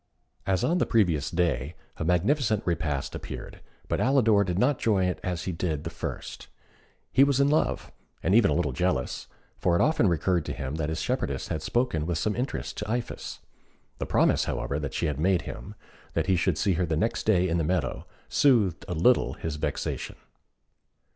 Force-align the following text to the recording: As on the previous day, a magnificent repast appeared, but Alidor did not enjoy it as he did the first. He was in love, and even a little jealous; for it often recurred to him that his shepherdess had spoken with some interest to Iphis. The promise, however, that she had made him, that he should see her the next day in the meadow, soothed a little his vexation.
As 0.47 0.63
on 0.63 0.79
the 0.79 0.87
previous 0.87 1.29
day, 1.29 1.75
a 1.97 2.03
magnificent 2.03 2.63
repast 2.65 3.13
appeared, 3.13 3.61
but 3.87 3.99
Alidor 3.99 4.43
did 4.43 4.57
not 4.57 4.77
enjoy 4.77 5.05
it 5.05 5.19
as 5.21 5.43
he 5.43 5.51
did 5.51 5.83
the 5.83 5.91
first. 5.91 6.47
He 7.11 7.23
was 7.23 7.39
in 7.39 7.49
love, 7.51 7.91
and 8.23 8.33
even 8.33 8.49
a 8.49 8.55
little 8.55 8.71
jealous; 8.71 9.27
for 9.59 9.75
it 9.75 9.81
often 9.83 10.07
recurred 10.07 10.43
to 10.45 10.53
him 10.53 10.73
that 10.77 10.89
his 10.89 11.01
shepherdess 11.01 11.49
had 11.49 11.61
spoken 11.61 12.07
with 12.07 12.17
some 12.17 12.35
interest 12.35 12.77
to 12.79 12.89
Iphis. 12.89 13.41
The 13.99 14.07
promise, 14.07 14.45
however, 14.45 14.79
that 14.79 14.95
she 14.95 15.05
had 15.05 15.19
made 15.19 15.43
him, 15.43 15.75
that 16.15 16.25
he 16.25 16.35
should 16.35 16.57
see 16.57 16.73
her 16.81 16.85
the 16.87 16.97
next 16.97 17.27
day 17.27 17.47
in 17.47 17.59
the 17.59 17.63
meadow, 17.63 18.07
soothed 18.27 18.85
a 18.87 18.95
little 18.95 19.33
his 19.33 19.57
vexation. 19.57 20.15